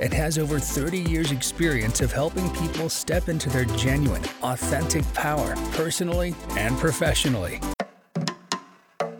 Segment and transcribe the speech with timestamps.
[0.00, 5.54] and has over 30 years' experience of helping people step into their genuine, authentic power,
[5.72, 7.60] personally and professionally.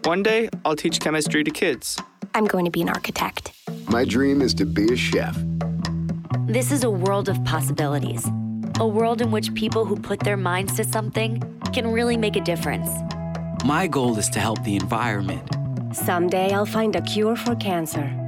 [0.04, 1.98] One day, I'll teach chemistry to kids.
[2.34, 3.52] I'm going to be an architect.
[3.88, 5.37] My dream is to be a chef.
[6.46, 8.26] This is a world of possibilities
[8.80, 11.42] a world in which people who put their minds to something
[11.73, 12.88] can really make a difference.
[13.65, 15.42] My goal is to help the environment.
[15.92, 18.27] Someday I'll find a cure for cancer.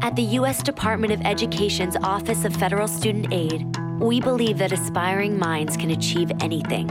[0.00, 0.62] At the U.S.
[0.62, 3.66] Department of Education's Office of Federal Student Aid,
[3.98, 6.88] we believe that aspiring minds can achieve anything.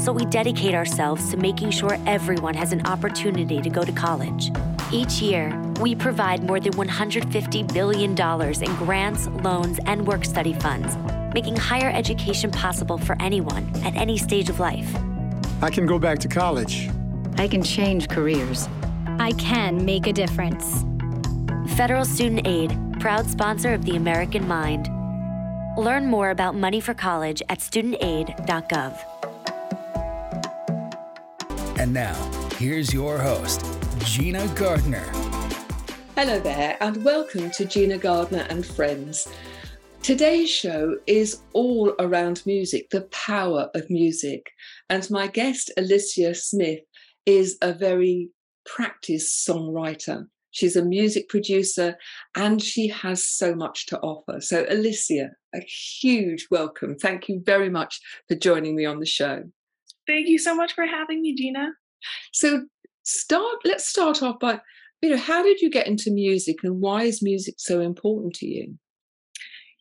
[0.00, 4.50] So we dedicate ourselves to making sure everyone has an opportunity to go to college.
[4.90, 10.96] Each year, we provide more than $150 billion in grants, loans, and work study funds
[11.34, 14.90] making higher education possible for anyone at any stage of life.
[15.60, 16.88] I can go back to college.
[17.36, 18.70] I can change careers.
[19.18, 20.86] I can make a difference.
[21.70, 24.88] Federal Student Aid, proud sponsor of the American Mind.
[25.76, 28.96] Learn more about money for college at studentaid.gov.
[31.78, 32.14] And now,
[32.56, 33.64] here's your host,
[33.98, 35.04] Gina Gardner.
[36.14, 39.28] Hello there, and welcome to Gina Gardner and Friends.
[40.02, 44.50] Today's show is all around music, the power of music.
[44.88, 46.80] And my guest, Alicia Smith,
[47.26, 48.30] is a very
[48.64, 50.28] practiced songwriter.
[50.56, 51.98] She's a music producer
[52.34, 54.40] and she has so much to offer.
[54.40, 55.60] So, Alicia, a
[56.00, 56.96] huge welcome.
[56.96, 59.42] Thank you very much for joining me on the show.
[60.06, 61.72] Thank you so much for having me, Gina.
[62.32, 62.62] So,
[63.02, 63.58] start.
[63.66, 64.62] Let's start off by,
[65.02, 68.46] you know, how did you get into music, and why is music so important to
[68.46, 68.78] you?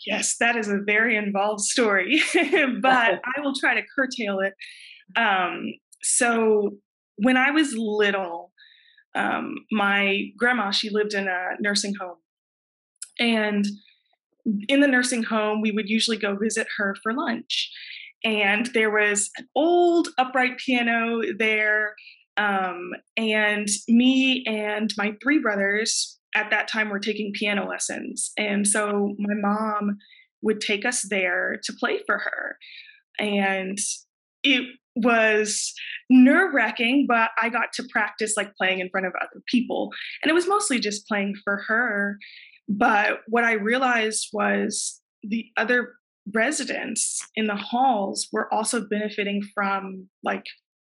[0.06, 4.54] Yes, that is a very involved story, but I will try to curtail it.
[5.18, 5.68] Um,
[6.04, 6.72] so,
[7.16, 8.52] when I was little,
[9.16, 12.18] um, my grandma, she lived in a nursing home.
[13.18, 13.66] And
[14.68, 17.72] in the nursing home, we would usually go visit her for lunch.
[18.24, 21.96] And there was an old upright piano there.
[22.38, 28.32] Um, and me and my three brothers at that time were taking piano lessons.
[28.38, 29.98] And so my mom
[30.42, 32.58] would take us there to play for her.
[33.18, 33.78] And
[34.44, 35.74] it was
[36.10, 39.92] nerve wracking, but I got to practice like playing in front of other people.
[40.24, 42.18] And it was mostly just playing for her.
[42.68, 45.94] But what I realized was the other
[46.34, 50.46] residents in the halls were also benefiting from like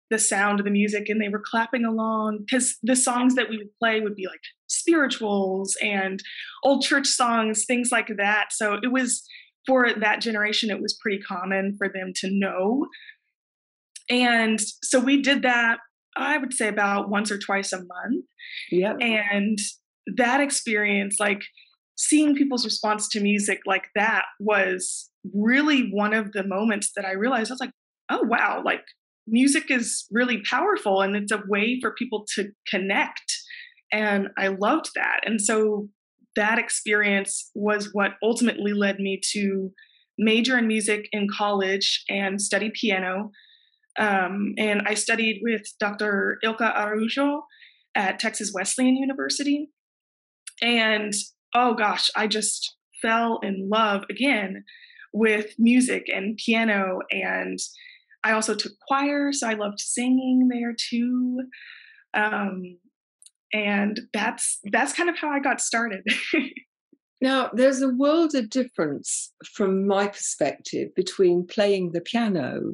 [0.10, 3.58] the sound of the music and they were clapping along because the songs that we
[3.58, 6.24] would play would be like spirituals and
[6.64, 8.48] old church songs, things like that.
[8.52, 9.24] So it was
[9.68, 12.88] for that generation, it was pretty common for them to know.
[14.10, 15.78] And so we did that,
[16.18, 18.26] I would say about once or twice a month.
[18.72, 18.96] Yeah.
[19.00, 19.58] And
[20.18, 21.42] that experience, like
[21.96, 27.12] seeing people's response to music like that, was really one of the moments that I
[27.12, 27.74] realized I was like,
[28.10, 28.84] oh, wow, like
[29.28, 33.38] music is really powerful and it's a way for people to connect.
[33.92, 35.22] And I loved that.
[35.26, 35.90] And so
[36.36, 39.72] that experience was what ultimately led me to
[40.18, 43.32] major in music in college and study piano.
[44.00, 46.40] Um, and I studied with Dr.
[46.44, 47.44] Ilka Araujo
[47.96, 49.70] at Texas Wesleyan University.
[50.62, 51.14] And
[51.54, 54.64] oh gosh, I just fell in love again
[55.14, 57.60] with music and piano and
[58.24, 61.42] I also took choir, so I loved singing there too.
[62.14, 62.78] Um,
[63.54, 66.06] and that's that's kind of how I got started.
[67.22, 72.74] now, there's a world of difference from my perspective between playing the piano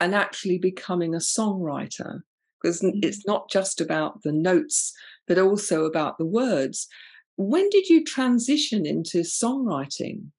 [0.00, 2.20] and actually becoming a songwriter,
[2.60, 2.98] because mm-hmm.
[3.02, 4.92] it's not just about the notes,
[5.26, 6.88] but also about the words.
[7.36, 10.30] When did you transition into songwriting?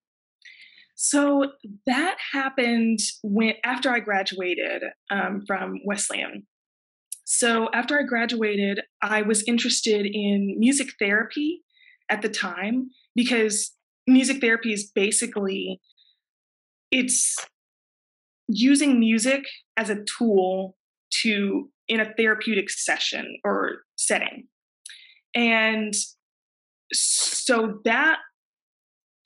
[0.96, 1.52] So
[1.86, 6.48] that happened when after I graduated um, from Wesleyan.
[7.24, 11.62] So after I graduated, I was interested in music therapy
[12.10, 13.74] at the time because
[14.08, 15.82] music therapy is basically
[16.90, 17.36] it's
[18.48, 19.44] using music
[19.76, 20.76] as a tool
[21.24, 24.48] to in a therapeutic session or setting.
[25.34, 25.94] And
[26.94, 28.20] so that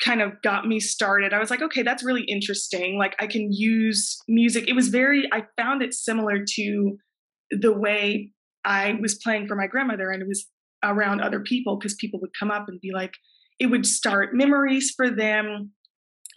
[0.04, 1.34] kind of got me started.
[1.34, 2.98] I was like, okay, that's really interesting.
[2.98, 4.68] Like I can use music.
[4.68, 6.98] It was very, I found it similar to
[7.52, 8.32] the way
[8.66, 10.48] I was playing for my grandmother and it was
[10.84, 13.14] around other people because people would come up and be like,
[13.60, 15.72] it would start memories for them.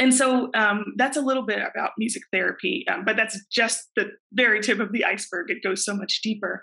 [0.01, 4.11] And so um, that's a little bit about music therapy, um, but that's just the
[4.33, 5.51] very tip of the iceberg.
[5.51, 6.63] It goes so much deeper.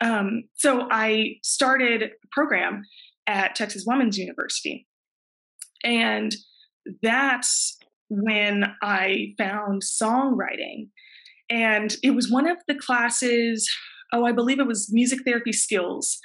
[0.00, 2.84] Um, so I started a program
[3.26, 4.86] at Texas Women's University.
[5.84, 6.34] And
[7.02, 7.76] that's
[8.08, 10.88] when I found songwriting.
[11.50, 13.68] And it was one of the classes,
[14.12, 16.18] oh, I believe it was music therapy skills.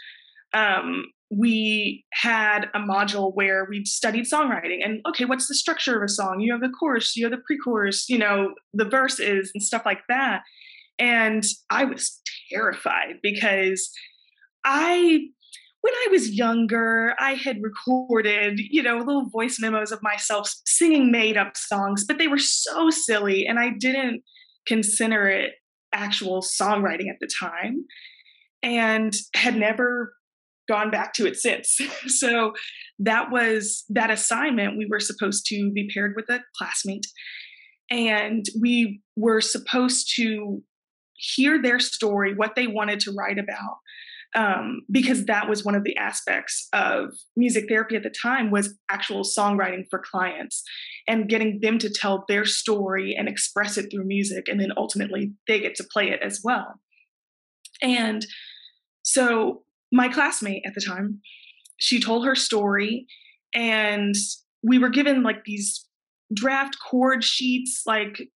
[0.53, 6.03] Um, we had a module where we studied songwriting and okay, what's the structure of
[6.03, 6.39] a song?
[6.39, 10.01] You have the chorus, you have the pre-chorus, you know, the verses and stuff like
[10.07, 10.43] that.
[10.99, 12.21] And I was
[12.51, 13.89] terrified because
[14.63, 15.19] I
[15.81, 21.11] when I was younger, I had recorded, you know, little voice memos of myself singing
[21.11, 24.23] made up songs, but they were so silly and I didn't
[24.65, 25.53] consider it
[25.93, 27.85] actual songwriting at the time
[28.61, 30.13] and had never
[30.67, 31.79] gone back to it since.
[32.07, 32.53] so
[32.99, 34.77] that was that assignment.
[34.77, 37.07] We were supposed to be paired with a classmate
[37.89, 40.61] and we were supposed to
[41.13, 43.77] hear their story, what they wanted to write about
[44.35, 48.75] um, because that was one of the aspects of music therapy at the time was
[48.89, 50.63] actual songwriting for clients
[51.07, 55.33] and getting them to tell their story and express it through music and then ultimately
[55.47, 56.75] they get to play it as well
[57.81, 58.25] and
[59.03, 61.19] so my classmate at the time
[61.77, 63.05] she told her story
[63.53, 64.15] and
[64.63, 65.85] we were given like these
[66.33, 68.29] draft chord sheets like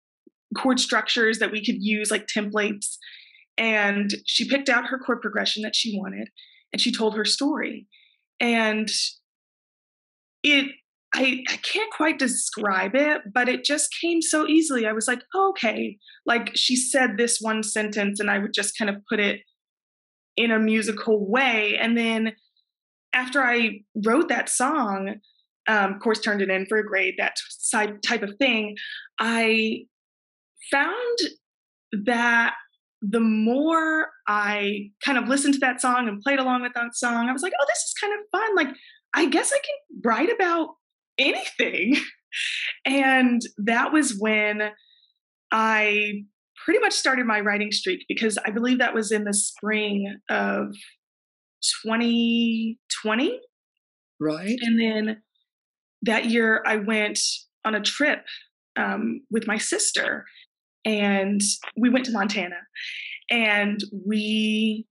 [0.55, 2.97] chord structures that we could use like templates
[3.57, 6.29] and she picked out her chord progression that she wanted
[6.71, 7.87] and she told her story.
[8.39, 8.89] And
[10.43, 10.71] it,
[11.13, 14.87] I, I can't quite describe it, but it just came so easily.
[14.87, 15.97] I was like, oh, okay.
[16.25, 19.41] Like she said this one sentence, and I would just kind of put it
[20.37, 21.77] in a musical way.
[21.79, 22.33] And then
[23.13, 25.15] after I wrote that song,
[25.67, 27.35] um, of course, turned it in for a grade, that
[28.03, 28.75] type of thing,
[29.19, 29.85] I
[30.71, 31.17] found
[32.05, 32.55] that
[33.01, 37.27] the more I kind of listened to that song and played along with that song,
[37.27, 38.55] I was like, oh, this is kind of fun.
[38.55, 38.75] Like,
[39.13, 40.69] I guess I can write about
[41.17, 41.97] anything.
[42.85, 44.71] and that was when
[45.51, 46.23] I
[46.65, 50.75] pretty much started my writing streak because I believe that was in the spring of
[51.85, 53.39] 2020.
[54.19, 54.57] Right.
[54.61, 55.21] And then
[56.03, 57.19] that year I went
[57.65, 58.23] on a trip
[58.77, 60.25] um, with my sister
[60.85, 61.41] and
[61.77, 62.57] we went to Montana
[63.29, 64.85] and we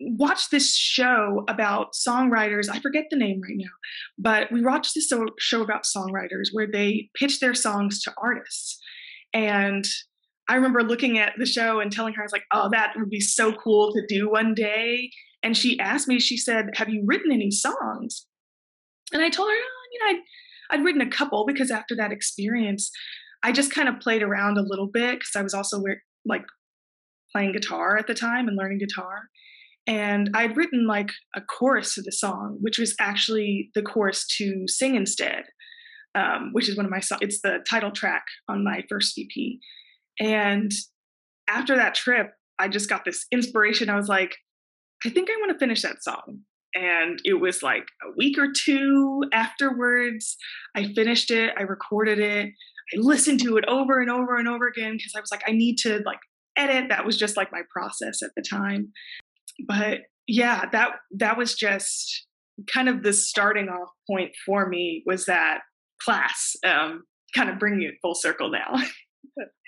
[0.00, 2.68] watched this show about songwriters.
[2.70, 3.70] I forget the name right now,
[4.18, 8.78] but we watched this show about songwriters where they pitch their songs to artists.
[9.32, 9.84] And
[10.48, 13.10] I remember looking at the show and telling her, I was like, oh, that would
[13.10, 15.10] be so cool to do one day.
[15.42, 18.26] And she asked me, she said, Have you written any songs?
[19.12, 20.22] And I told her, oh, you know, I'd,
[20.70, 22.90] I'd written a couple because after that experience,
[23.42, 25.82] I just kind of played around a little bit because I was also
[26.24, 26.44] like
[27.32, 29.28] playing guitar at the time and learning guitar.
[29.86, 34.64] And I'd written like a chorus to the song, which was actually the chorus to
[34.66, 35.44] Sing Instead,
[36.16, 37.20] um, which is one of my songs.
[37.22, 39.60] It's the title track on my first EP.
[40.20, 40.72] And
[41.48, 43.90] after that trip, I just got this inspiration.
[43.90, 44.34] I was like,
[45.04, 46.40] I think I want to finish that song.
[46.74, 50.36] And it was like a week or two afterwards,
[50.74, 52.52] I finished it, I recorded it.
[52.94, 55.52] I listened to it over and over and over again because I was like, I
[55.52, 56.18] need to like
[56.56, 56.88] edit.
[56.88, 58.92] That was just like my process at the time.
[59.66, 62.26] But yeah, that that was just
[62.72, 65.60] kind of the starting off point for me was that
[66.00, 66.54] class.
[66.64, 68.76] Um, kind of bringing it full circle now.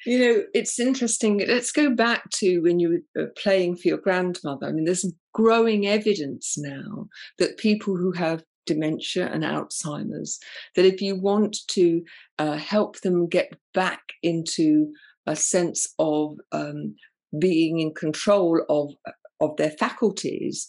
[0.06, 1.42] you know, it's interesting.
[1.46, 4.66] Let's go back to when you were uh, playing for your grandmother.
[4.66, 10.38] I mean, there's growing evidence now that people who have dementia and Alzheimer's,
[10.76, 12.02] that if you want to
[12.38, 14.92] uh, help them get back into
[15.26, 16.94] a sense of um,
[17.38, 18.92] being in control of
[19.40, 20.66] of their faculties,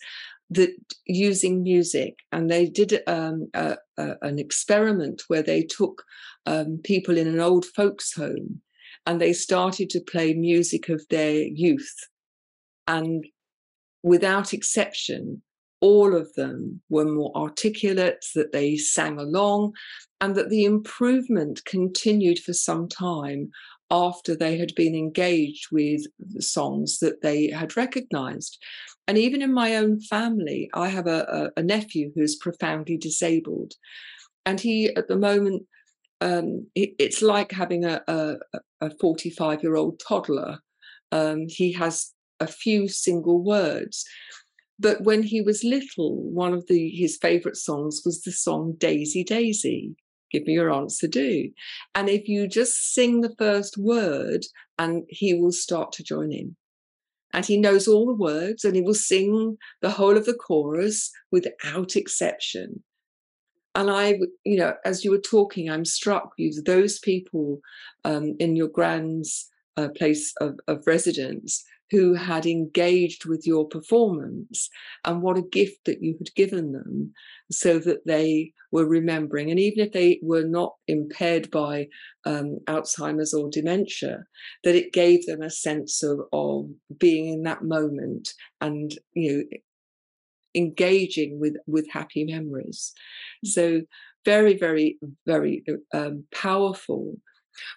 [0.49, 0.69] that
[1.05, 6.03] using music, and they did um, a, a, an experiment where they took
[6.45, 8.61] um, people in an old folks' home
[9.05, 11.95] and they started to play music of their youth,
[12.87, 13.25] and
[14.03, 15.41] without exception,
[15.81, 19.73] all of them were more articulate, that they sang along,
[20.19, 23.49] and that the improvement continued for some time
[23.91, 28.57] after they had been engaged with the songs that they had recognized.
[29.07, 33.73] And even in my own family, I have a, a, a nephew who's profoundly disabled.
[34.45, 35.63] And he, at the moment,
[36.21, 38.01] um, it, it's like having a,
[38.81, 40.59] a 45 year old toddler.
[41.11, 44.05] Um, he has a few single words.
[44.77, 49.23] But when he was little, one of the his favorite songs was the song Daisy
[49.23, 49.95] Daisy.
[50.31, 51.49] Give me your answer, do.
[51.95, 54.45] And if you just sing the first word,
[54.77, 56.55] and he will start to join in.
[57.33, 61.11] And he knows all the words and he will sing the whole of the chorus
[61.31, 62.83] without exception.
[63.79, 67.61] And I, you know, as you were talking, I'm struck with those people
[68.03, 74.69] um, in your grand's uh, place of, of residence who had engaged with your performance
[75.05, 77.13] and what a gift that you had given them
[77.51, 79.49] so that they were remembering.
[79.49, 81.87] And even if they were not impaired by
[82.25, 84.25] um, Alzheimer's or dementia,
[84.65, 86.65] that it gave them a sense of, of
[86.97, 89.57] being in that moment and, you know,
[90.55, 92.93] engaging with, with happy memories.
[93.43, 93.81] So
[94.25, 95.63] very, very, very
[95.93, 97.15] um, powerful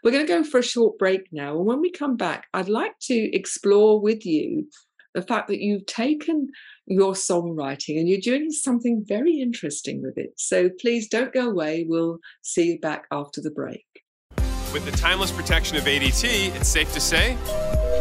[0.02, 1.56] we're going to go for a short break now.
[1.56, 4.68] And when we come back, I'd like to explore with you
[5.14, 6.48] the fact that you've taken
[6.86, 10.32] your songwriting and you're doing something very interesting with it.
[10.36, 11.84] So please don't go away.
[11.86, 13.84] We'll see you back after the break.
[14.72, 17.36] With the timeless protection of ADT, it's safe to say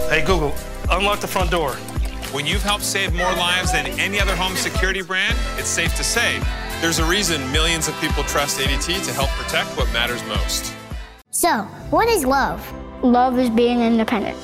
[0.09, 0.53] Hey, Google,
[0.89, 1.75] unlock the front door.
[2.31, 6.03] When you've helped save more lives than any other home security brand, it's safe to
[6.03, 6.39] say
[6.79, 10.73] there's a reason millions of people trust ADT to help protect what matters most.
[11.31, 12.65] So, what is love?
[13.03, 14.37] Love is being independent.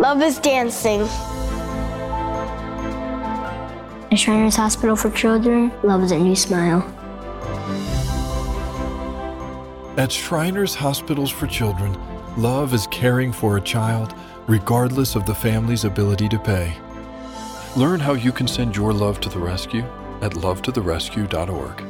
[0.00, 1.02] Love is dancing.
[4.10, 6.82] At Shriners Hospital for Children, love is a new smile.
[9.96, 11.96] At Shriners Hospitals for Children,
[12.36, 14.14] love is caring for a child
[14.46, 16.72] regardless of the family's ability to pay.
[17.76, 19.84] Learn how you can send your love to the rescue
[20.22, 21.82] at lovetotherescue.org.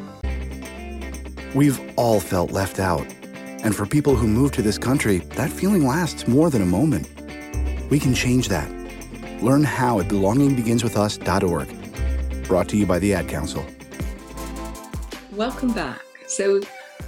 [1.55, 3.07] We've all felt left out.
[3.63, 7.09] And for people who move to this country, that feeling lasts more than a moment.
[7.91, 8.71] We can change that.
[9.43, 12.47] Learn how at belongingbeginswithus.org.
[12.47, 13.65] Brought to you by the Ad Council.
[15.33, 16.03] Welcome back.
[16.27, 16.61] So,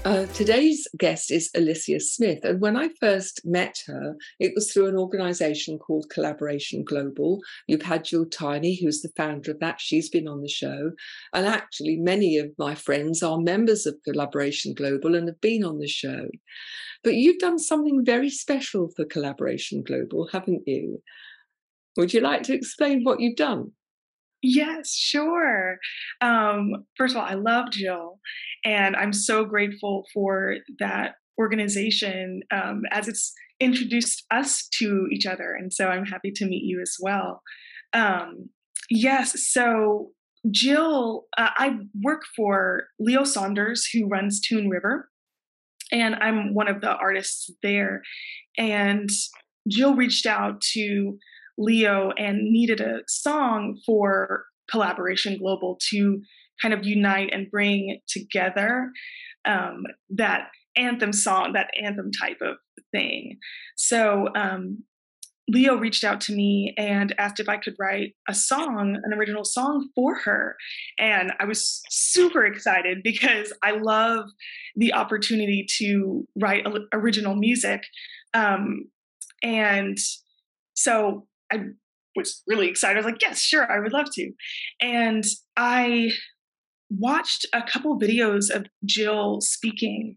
[0.05, 2.45] uh, today's guest is Alicia Smith.
[2.45, 7.41] And when I first met her, it was through an organization called Collaboration Global.
[7.67, 9.81] You've had Jill Tiny, who's the founder of that.
[9.81, 10.93] She's been on the show.
[11.35, 15.79] And actually, many of my friends are members of Collaboration Global and have been on
[15.79, 16.29] the show.
[17.05, 21.03] But you've done something very special for Collaboration Global, haven't you?
[21.97, 23.73] Would you like to explain what you've done?
[24.43, 25.79] Yes, sure.
[26.21, 28.21] Um, first of all, I love Jill,
[28.65, 35.55] and I'm so grateful for that organization um, as it's introduced us to each other.
[35.59, 37.43] And so I'm happy to meet you as well.
[37.93, 38.51] Um,
[38.91, 40.11] yes, so
[40.51, 45.09] Jill, uh, I work for Leo Saunders, who runs Toon River,
[45.91, 48.03] and I'm one of the artists there.
[48.57, 49.09] And
[49.69, 51.19] Jill reached out to
[51.59, 56.23] Leo and needed a song for Collaboration Global to
[56.63, 58.91] kind of unite and bring together
[59.45, 62.57] um, that anthem song, that anthem type of
[62.93, 63.39] thing.
[63.77, 64.85] So um,
[65.49, 69.45] Leo reached out to me and asked if I could write a song, an original
[69.45, 70.57] song for her.
[70.99, 74.27] And I was super excited because I love
[74.77, 77.83] the opportunity to write original music.
[78.35, 78.91] Um,
[79.43, 79.97] and
[80.75, 81.59] so I
[82.17, 82.97] was really excited.
[82.97, 84.33] I was like, yes, sure, I would love to.
[84.81, 85.25] And
[85.57, 86.11] I
[86.91, 90.17] watched a couple videos of Jill speaking.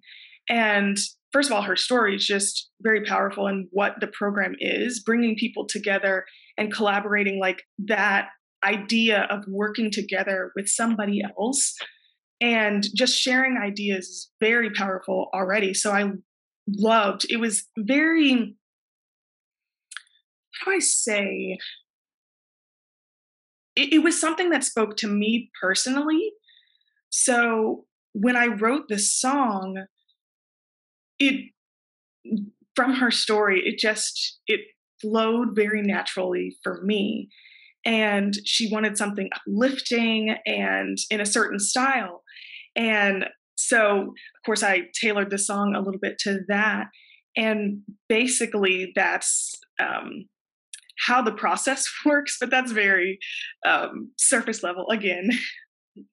[0.49, 0.97] And
[1.31, 5.35] first of all, her story is just very powerful and what the program is bringing
[5.35, 6.25] people together
[6.57, 8.29] and collaborating like that
[8.63, 11.75] idea of working together with somebody else
[12.39, 15.73] and just sharing ideas is very powerful already.
[15.73, 16.11] So I
[16.67, 18.55] loved it was very
[20.59, 21.57] how do I say?
[23.75, 26.31] It, it was something that spoke to me personally.
[27.09, 29.85] So when I wrote this song,
[31.19, 31.51] it
[32.75, 34.61] from her story, it just it
[35.01, 37.29] flowed very naturally for me.
[37.83, 42.23] And she wanted something uplifting and in a certain style.
[42.75, 46.87] And so, of course, I tailored the song a little bit to that.
[47.35, 50.25] And basically, that's um,
[51.05, 53.19] how the process works, but that's very
[53.65, 55.29] um, surface level again.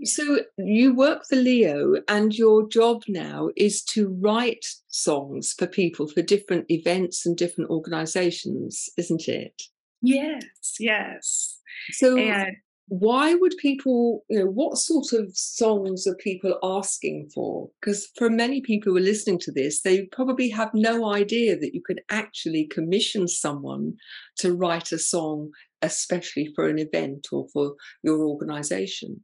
[0.05, 6.09] So you work for Leo, and your job now is to write songs for people
[6.09, 9.63] for different events and different organizations, isn't it?
[10.03, 11.61] Yes, yes.
[11.93, 12.57] So and
[12.89, 17.69] why would people, you know, what sort of songs are people asking for?
[17.81, 21.75] Because for many people who are listening to this, they probably have no idea that
[21.75, 23.95] you can actually commission someone
[24.39, 25.51] to write a song,
[25.83, 29.23] especially for an event or for your organization.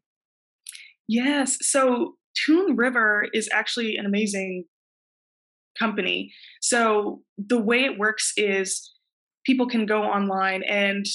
[1.09, 1.57] Yes.
[1.63, 2.17] So
[2.47, 4.65] Toon River is actually an amazing
[5.79, 6.33] company.
[6.61, 8.93] So the way it works is
[9.47, 11.07] people can go online and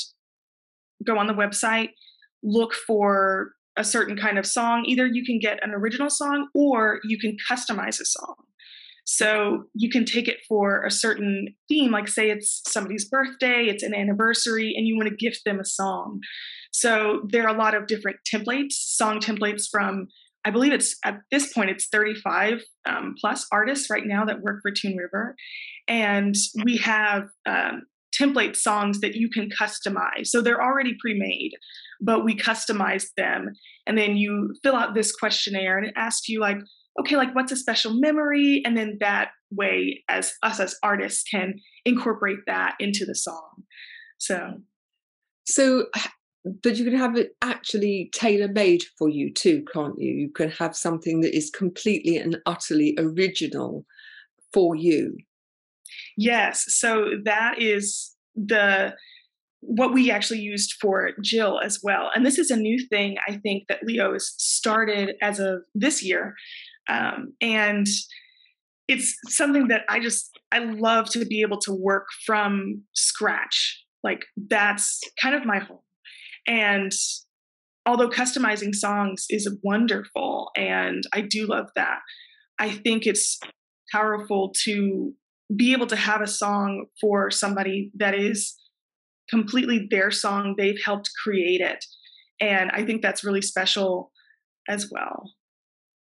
[1.04, 1.90] go on the website,
[2.44, 4.84] look for a certain kind of song.
[4.86, 8.36] Either you can get an original song or you can customize a song.
[9.06, 13.82] So you can take it for a certain theme, like say it's somebody's birthday, it's
[13.82, 16.20] an anniversary, and you want to gift them a song.
[16.72, 20.08] So there are a lot of different templates, song templates from
[20.46, 24.62] I believe it's at this point it's 35 um, plus artists right now that work
[24.62, 25.36] for Toon River,
[25.88, 27.84] and we have um,
[28.18, 30.28] template songs that you can customize.
[30.28, 31.52] So they're already pre-made,
[32.02, 33.54] but we customize them,
[33.88, 36.58] and then you fill out this questionnaire, and it asks you like,
[37.00, 41.56] okay, like what's a special memory, and then that way, as us as artists can
[41.86, 43.64] incorporate that into the song.
[44.18, 44.54] So,
[45.46, 45.86] so
[46.64, 50.12] but you can have it actually tailor made for you too, can't you?
[50.14, 53.86] You can have something that is completely and utterly original
[54.54, 55.18] for you.
[56.18, 56.66] Yes.
[56.68, 58.94] So that is the
[59.62, 62.10] what we actually used for Jill as well.
[62.16, 66.04] And this is a new thing I think that Leo has started as of this
[66.04, 66.34] year.
[66.88, 67.86] Um, and
[68.88, 73.84] it's something that I just I love to be able to work from scratch.
[74.04, 75.80] Like that's kind of my home
[76.48, 76.92] and
[77.86, 82.00] although customizing songs is wonderful, and I do love that,
[82.58, 83.40] I think it's
[83.92, 85.14] powerful to
[85.56, 88.56] be able to have a song for somebody that is
[89.30, 90.56] completely their song.
[90.58, 91.86] They've helped create it.
[92.42, 94.12] And I think that's really special
[94.68, 95.34] as well.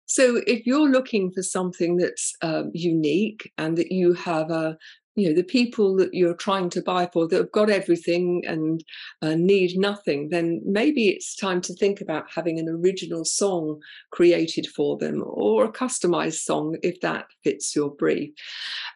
[0.06, 4.76] So, if you're looking for something that's um, unique and that you have a
[5.14, 8.82] you know the people that you're trying to buy for that have got everything and
[9.20, 13.78] uh, need nothing then maybe it's time to think about having an original song
[14.10, 18.30] created for them or a customized song if that fits your brief.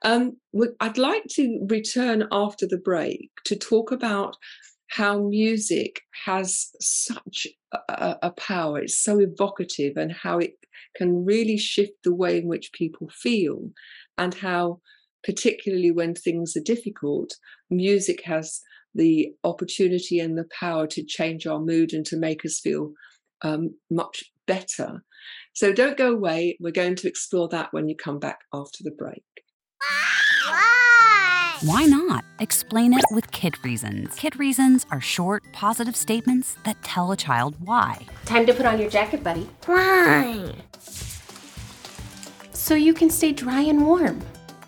[0.03, 0.37] Um,
[0.81, 4.37] i'd like to return after the break to talk about
[4.89, 8.79] how music has such a, a power.
[8.79, 10.55] It's so evocative and how it
[10.97, 13.71] can really shift the way in which people feel
[14.17, 14.81] and how
[15.27, 17.33] particularly when things are difficult,
[17.69, 18.61] music has
[18.95, 22.93] the opportunity and the power to change our mood and to make us feel
[23.43, 25.03] um, much better.
[25.53, 26.57] So don't go away.
[26.61, 29.25] We're going to explore that when you come back after the break.
[31.63, 32.23] Why not?
[32.39, 34.15] Explain it with Kid Reasons.
[34.15, 38.07] Kid Reasons are short, positive statements that tell a child why.
[38.27, 39.49] Time to put on your jacket, buddy.
[39.65, 40.53] Why?
[42.53, 44.21] So you can stay dry and warm.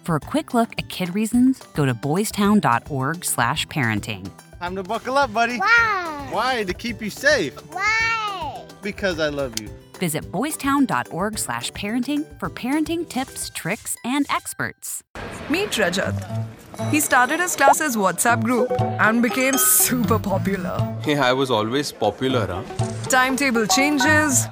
[0.08, 4.26] For a quick look at Kid Reasons, go to boystown.org slash parenting.
[4.58, 5.58] Time to buckle up, buddy.
[5.58, 6.28] Why?
[6.30, 6.64] Why?
[6.64, 7.54] To keep you safe.
[7.74, 8.64] Why?
[8.80, 9.68] Because I love you.
[9.98, 15.02] Visit boystown.org slash parenting for parenting tips, tricks, and experts.
[15.50, 16.16] Meet Rajat.
[16.90, 20.78] He started his class's WhatsApp group and became super popular.
[21.02, 22.62] Hey, I was always popular, huh?
[23.10, 24.46] Timetable changes,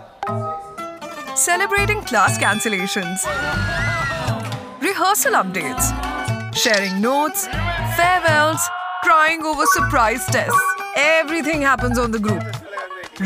[1.35, 3.96] celebrating class cancellations
[4.97, 5.87] rehearsal updates,
[6.57, 7.47] sharing notes,
[7.97, 8.67] farewells,
[9.03, 10.59] crying over surprise tests.
[10.97, 12.43] Everything happens on the group.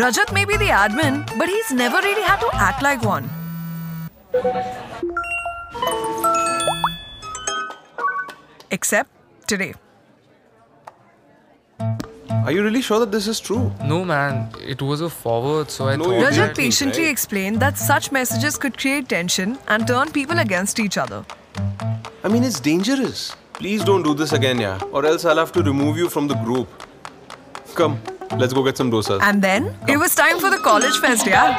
[0.00, 3.30] Rajat may be the admin, but he's never really had to act like one.
[8.72, 9.09] Except
[9.46, 9.74] today.
[11.78, 13.72] Are you really sure that this is true?
[13.85, 14.50] No, man.
[14.61, 16.33] It was a forward, so I no, thought.
[16.33, 17.11] Rajat patiently right?
[17.11, 21.24] explained that such messages could create tension and turn people against each other.
[22.22, 23.35] I mean, it's dangerous.
[23.54, 26.35] Please don't do this again, yeah, or else I'll have to remove you from the
[26.35, 26.68] group.
[27.74, 27.98] Come,
[28.37, 29.22] let's go get some dosas.
[29.22, 29.88] And then Come.
[29.88, 31.56] it was time for the college fest, yeah.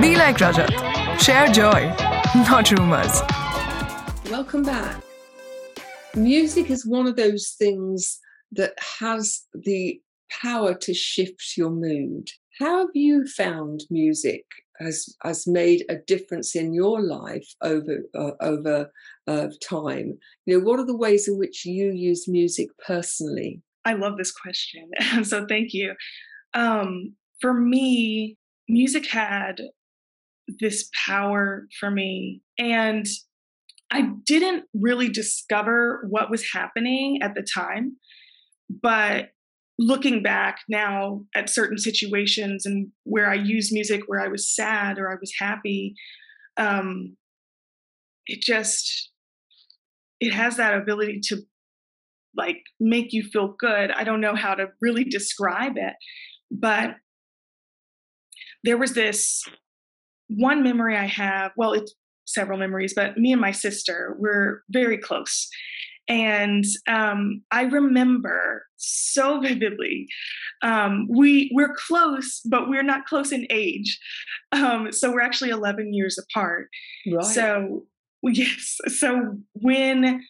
[0.00, 1.20] Be like Rajat.
[1.20, 1.94] Share joy,
[2.50, 3.22] not rumors.
[4.28, 5.00] Welcome back.
[6.16, 8.18] Music is one of those things
[8.50, 10.00] that has the
[10.42, 12.30] power to shift your mood.
[12.58, 14.44] How have you found music
[14.78, 18.90] has has made a difference in your life over uh, over
[19.26, 20.18] uh, time.
[20.46, 23.62] You know what are the ways in which you use music personally?
[23.84, 24.90] I love this question.
[25.24, 25.94] So thank you.
[26.54, 28.36] Um, for me
[28.68, 29.60] music had
[30.60, 33.06] this power for me and
[33.90, 37.96] i didn't really discover what was happening at the time
[38.68, 39.30] but
[39.78, 44.98] looking back now at certain situations and where I use music where I was sad
[44.98, 45.94] or I was happy,
[46.56, 47.16] um,
[48.26, 49.10] it just
[50.20, 51.38] it has that ability to
[52.36, 53.90] like make you feel good.
[53.92, 55.94] I don't know how to really describe it,
[56.50, 56.96] but
[58.64, 59.44] there was this
[60.28, 61.52] one memory I have.
[61.56, 61.94] Well, it's
[62.26, 65.48] several memories, but me and my sister were very close.
[66.08, 70.06] And um, I remember so vividly.
[70.62, 73.98] Um, we we're close, but we're not close in age.
[74.52, 76.68] Um, so we're actually 11 years apart.
[77.12, 77.24] Right.
[77.24, 77.84] So
[78.22, 78.78] yes.
[78.88, 80.22] So when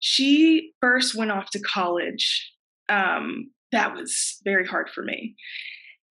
[0.00, 2.52] she first went off to college,
[2.88, 5.34] um, that was very hard for me,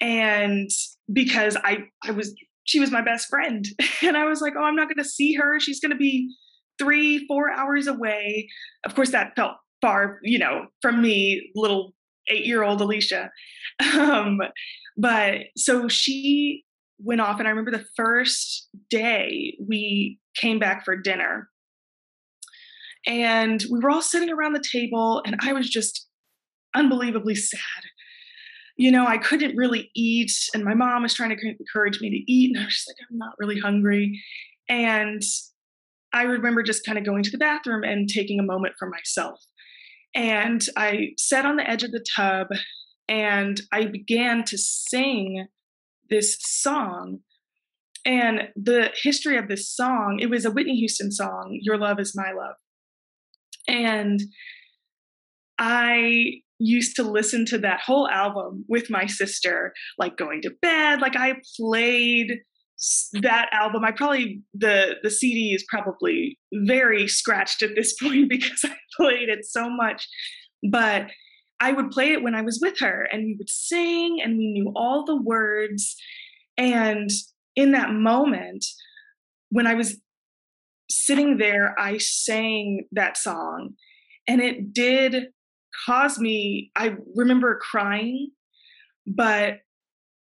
[0.02, 0.70] and
[1.12, 3.66] because I I was she was my best friend,
[4.04, 5.60] and I was like, oh, I'm not going to see her.
[5.60, 6.36] She's going to be
[6.78, 8.50] three, four hours away.
[8.86, 11.94] Of course, that felt far, you know, from me, little
[12.28, 13.32] eight year old Alicia.
[13.94, 14.40] Um,
[14.98, 16.64] but so she
[17.00, 21.50] went off, and I remember the first day we came back for dinner.
[23.08, 26.08] And we were all sitting around the table, and I was just
[26.74, 27.60] unbelievably sad.
[28.78, 32.32] You know, I couldn't really eat, and my mom was trying to encourage me to
[32.32, 34.22] eat, and I was just like, I'm not really hungry.
[34.68, 35.22] And
[36.16, 39.38] I remember just kind of going to the bathroom and taking a moment for myself.
[40.16, 42.48] And I sat on the edge of the tub
[43.10, 45.48] and I began to sing
[46.10, 47.20] this song.
[48.06, 52.14] And the history of this song, it was a Whitney Houston song, Your Love is
[52.16, 52.56] My Love.
[53.68, 54.22] And
[55.60, 61.02] I used to listen to that whole album with my sister, like going to bed.
[61.02, 62.40] Like I played
[63.14, 68.64] that album i probably the the cd is probably very scratched at this point because
[68.64, 70.08] i played it so much.
[70.70, 71.08] But
[71.60, 74.52] i would play it when i was with her and we would sing and we
[74.52, 75.96] knew all the words.
[76.58, 77.10] And
[77.56, 78.66] in that moment
[79.50, 79.98] when i was
[80.90, 83.74] sitting there i sang that song
[84.28, 85.28] and it did
[85.86, 88.30] cause me i remember crying
[89.08, 89.60] but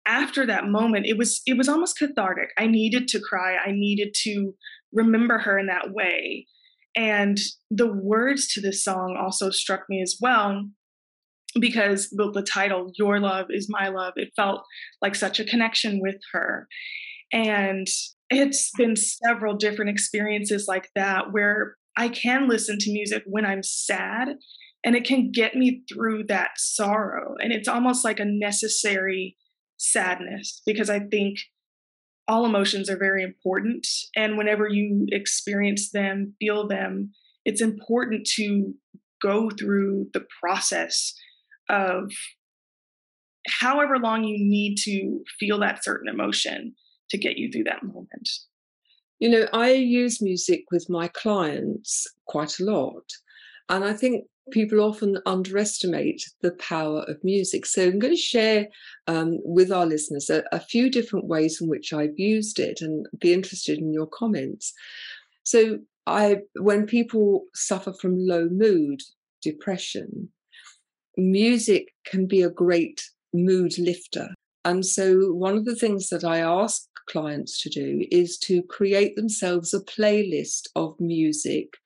[0.06, 2.50] after that moment it was it was almost cathartic.
[2.58, 3.58] I needed to cry.
[3.58, 4.54] I needed to
[4.94, 6.48] remember her in that way.
[6.96, 7.38] And
[7.70, 10.64] the words to this song also struck me as well
[11.60, 14.64] because the, the title your love is my love it felt
[15.02, 16.68] like such a connection with her.
[17.34, 17.88] And
[18.30, 23.62] it's been several different experiences like that where i can listen to music when i'm
[23.62, 24.30] sad
[24.86, 27.34] and it can get me through that sorrow.
[27.40, 29.36] And it's almost like a necessary
[29.78, 31.40] sadness because I think
[32.28, 33.88] all emotions are very important.
[34.16, 37.12] And whenever you experience them, feel them,
[37.46, 38.74] it's important to
[39.22, 41.14] go through the process
[41.70, 42.12] of
[43.48, 46.74] however long you need to feel that certain emotion
[47.10, 48.30] to get you through that moment.
[49.20, 53.04] You know, I use music with my clients quite a lot.
[53.70, 57.66] And I think people often underestimate the power of music.
[57.66, 58.68] So I'm going to share
[59.08, 63.08] um, with our listeners a, a, few different ways in which I've used it and
[63.20, 64.74] be interested in your comments.
[65.44, 69.02] So I, when people suffer from low mood,
[69.42, 70.30] depression,
[71.18, 73.04] music can be a great
[73.34, 74.30] mood lifter.
[74.64, 79.16] And so one of the things that I ask clients to do is to create
[79.16, 81.78] themselves a playlist of music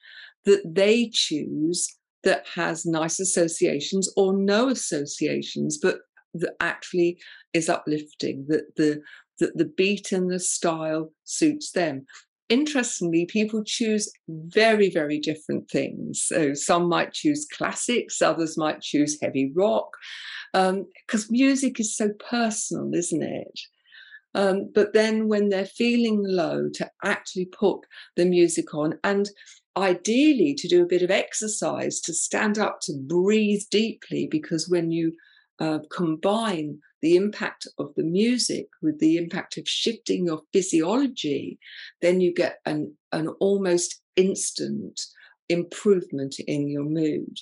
[0.46, 6.00] that they choose that has nice associations or no associations, but
[6.34, 7.18] that actually
[7.54, 9.02] is uplifting, that the
[9.40, 12.06] that the beat and the style suits them.
[12.50, 16.22] Interestingly, people choose very, very different things.
[16.26, 19.92] So some might choose classics, others might choose heavy rock,
[20.54, 23.60] because um, music is so personal, isn't it?
[24.36, 27.80] Um, but then when they're feeling low, to actually put
[28.16, 29.30] the music on and
[29.80, 34.92] ideally to do a bit of exercise, to stand up, to breathe deeply, because when
[34.92, 35.14] you
[35.60, 41.60] uh, combine the impact of the music with the impact of shifting your physiology,
[42.02, 45.02] then you get an, an almost instant
[45.48, 47.38] improvement in your mood.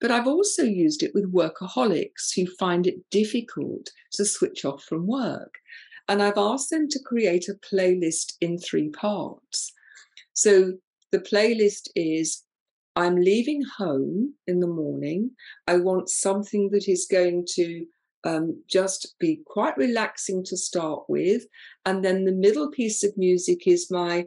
[0.00, 5.06] But I've also used it with workaholics who find it difficult to switch off from
[5.06, 5.54] work.
[6.08, 9.72] And I've asked them to create a playlist in three parts.
[10.32, 10.74] So
[11.12, 12.44] the playlist is
[12.96, 15.30] I'm leaving home in the morning.
[15.68, 17.86] I want something that is going to
[18.24, 21.42] um, just be quite relaxing to start with.
[21.86, 24.26] And then the middle piece of music is my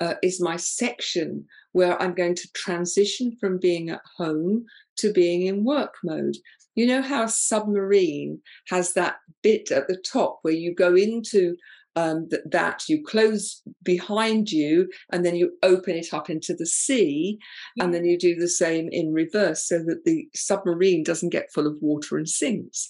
[0.00, 4.64] uh, is my section where I'm going to transition from being at home
[4.98, 6.36] to being in work mode.
[6.76, 11.56] You know how submarine has that bit at the top where you go into
[11.96, 16.66] um, th- that you close behind you and then you open it up into the
[16.66, 17.38] sea
[17.80, 21.66] and then you do the same in reverse so that the submarine doesn't get full
[21.66, 22.88] of water and sinks.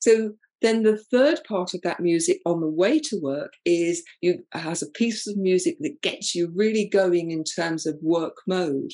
[0.00, 4.42] So then the third part of that music on the way to work is you
[4.52, 8.92] has a piece of music that gets you really going in terms of work mode.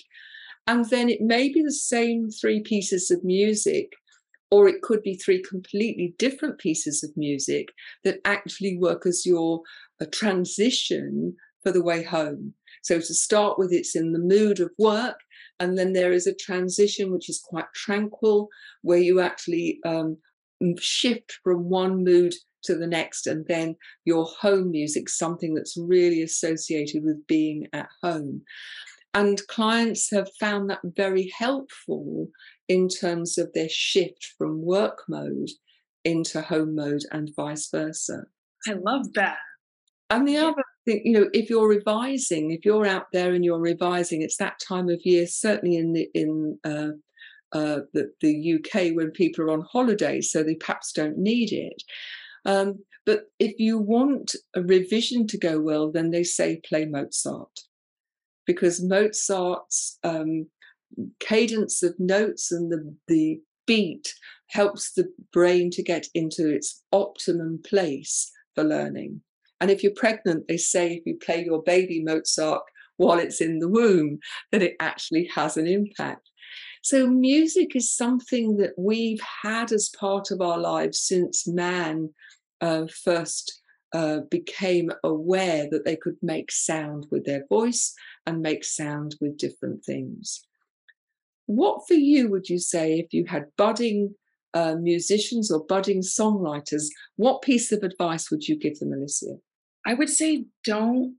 [0.66, 3.92] And then it may be the same three pieces of music
[4.50, 7.68] or it could be three completely different pieces of music
[8.04, 9.62] that actually work as your
[10.00, 12.54] a transition for the way home.
[12.82, 15.18] So to start with, it's in the mood of work,
[15.58, 18.48] and then there is a transition which is quite tranquil,
[18.82, 20.16] where you actually um,
[20.78, 22.34] shift from one mood
[22.64, 27.88] to the next, and then your home music, something that's really associated with being at
[28.02, 28.42] home.
[29.12, 32.28] And clients have found that very helpful
[32.68, 35.50] in terms of their shift from work mode
[36.04, 38.24] into home mode and vice versa.
[38.68, 39.38] I love that.
[40.10, 43.60] And the other thing, you know, if you're revising, if you're out there and you're
[43.60, 46.90] revising, it's that time of year, certainly in the in uh,
[47.52, 51.82] uh, the, the UK when people are on holiday, so they perhaps don't need it.
[52.44, 57.60] Um, but if you want a revision to go well, then they say play Mozart
[58.46, 60.46] because Mozart's um,
[61.18, 64.14] cadence of notes and the, the beat
[64.48, 69.20] helps the brain to get into its optimum place for learning.
[69.60, 72.62] And if you're pregnant, they say if you play your baby Mozart
[72.96, 74.18] while it's in the womb,
[74.52, 76.28] that it actually has an impact.
[76.82, 82.10] So, music is something that we've had as part of our lives since man
[82.60, 83.60] uh, first
[83.92, 87.94] uh, became aware that they could make sound with their voice
[88.26, 90.42] and make sound with different things.
[91.46, 94.14] What for you would you say if you had budding
[94.54, 96.84] uh, musicians or budding songwriters?
[97.16, 99.36] What piece of advice would you give them, Alicia?
[99.86, 101.16] I would say don't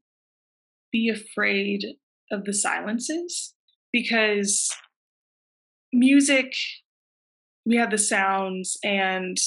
[0.91, 1.85] be afraid
[2.31, 3.53] of the silences
[3.91, 4.69] because
[5.91, 6.53] music,
[7.65, 9.37] we have the sounds and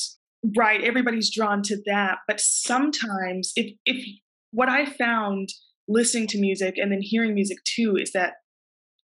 [0.56, 2.18] right, everybody's drawn to that.
[2.26, 4.04] But sometimes if if
[4.50, 5.48] what I found
[5.88, 8.34] listening to music and then hearing music too is that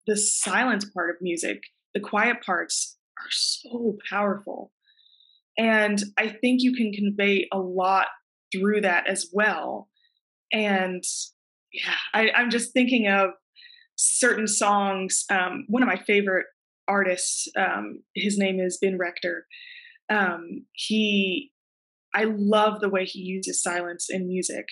[0.07, 1.63] the silence part of music,
[1.95, 4.73] the quiet parts are so powerful.
[5.59, 8.07] And I think you can convey a lot
[8.53, 9.89] through that as well.
[10.53, 11.03] And
[11.73, 13.31] yeah, I, am just thinking of
[13.97, 15.25] certain songs.
[15.31, 16.47] Um, one of my favorite
[16.87, 19.47] artists, um, his name is Ben Rector.
[20.09, 21.51] Um, he,
[22.15, 24.67] I love the way he uses silence in music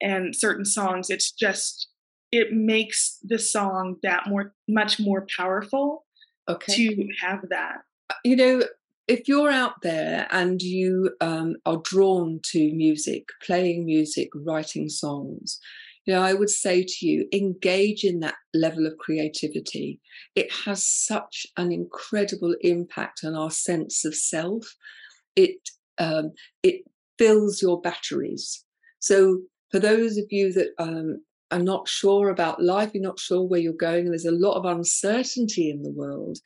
[0.00, 1.10] and certain songs.
[1.10, 1.88] It's just
[2.32, 6.04] it makes the song that more much more powerful
[6.48, 6.74] okay.
[6.74, 7.78] to have that
[8.10, 8.62] uh, you know
[9.08, 15.58] if you're out there and you um, are drawn to music playing music writing songs
[16.06, 20.00] you know i would say to you engage in that level of creativity
[20.34, 24.76] it has such an incredible impact on our sense of self
[25.36, 25.56] it
[25.98, 26.32] um,
[26.62, 26.82] it
[27.18, 28.64] fills your batteries
[29.00, 33.42] so for those of you that um, are not sure about life, you're not sure
[33.42, 36.38] where you're going, and there's a lot of uncertainty in the world,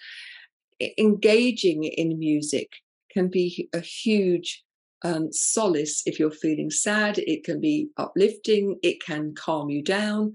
[0.98, 2.70] engaging in music
[3.10, 4.62] can be a huge
[5.04, 7.18] um, solace if you're feeling sad.
[7.18, 10.32] It can be uplifting, it can calm you down.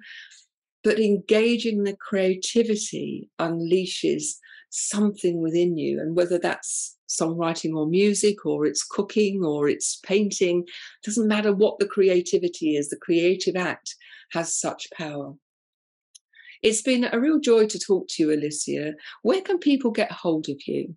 [0.83, 4.35] But engaging the creativity unleashes
[4.69, 10.65] something within you, and whether that's songwriting or music or it's cooking or it's painting
[11.03, 13.95] doesn't matter what the creativity is the creative act
[14.31, 15.33] has such power.
[16.61, 18.93] It's been a real joy to talk to you, Alicia.
[19.23, 20.95] Where can people get hold of you?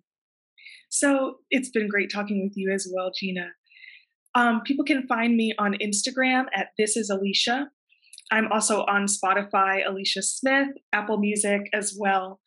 [0.89, 3.47] So it's been great talking with you as well, Gina.
[4.35, 7.69] Um, people can find me on Instagram at This Is Alicia.
[8.31, 12.39] I'm also on Spotify, Alicia Smith, Apple Music as well,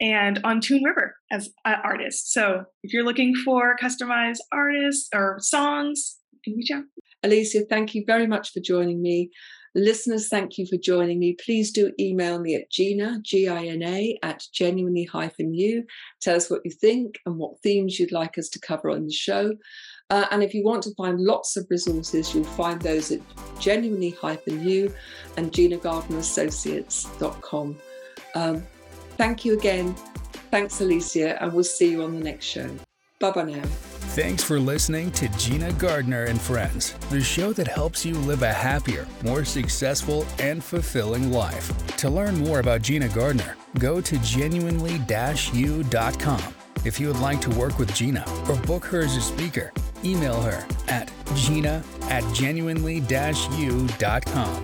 [0.00, 2.32] and on Toon River as an artist.
[2.32, 6.84] So if you're looking for customized artists or songs, you can reach out.
[7.22, 9.30] Alicia, thank you very much for joining me.
[9.76, 11.34] Listeners, thank you for joining me.
[11.44, 15.84] Please do email me at Gina, G I N A, at genuinely hyphen you.
[16.22, 19.12] Tell us what you think and what themes you'd like us to cover on the
[19.12, 19.52] show.
[20.10, 23.18] Uh, and if you want to find lots of resources, you'll find those at
[23.58, 24.94] genuinely hyphen you
[25.36, 27.76] and ginagardnerassociates.com.
[28.36, 28.62] Um,
[29.16, 29.94] thank you again.
[30.50, 32.68] Thanks, Alicia, and we'll see you on the next show.
[33.18, 33.62] Bye bye now.
[34.14, 38.52] Thanks for listening to Gina Gardner and Friends, the show that helps you live a
[38.52, 41.72] happier, more successful, and fulfilling life.
[41.96, 46.54] To learn more about Gina Gardner, go to genuinely-u.com.
[46.84, 49.72] If you would like to work with Gina or book her as a speaker,
[50.04, 54.62] email her at gina at genuinely-u.com.